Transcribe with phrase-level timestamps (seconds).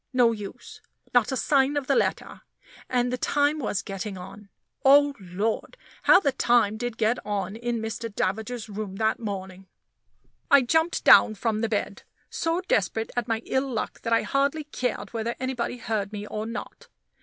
[0.13, 0.81] No use;
[1.13, 2.41] not a sign of a letter;
[2.89, 4.49] and the time was getting on
[4.83, 5.77] oh, Lord!
[6.01, 8.11] how the time did get on in Mr.
[8.11, 9.67] Davager's room that morning.
[10.49, 12.01] I jumped down from the bed,
[12.31, 16.47] so desperate at my ill luck that I hardly cared whether anybody heard me or
[16.47, 16.87] not.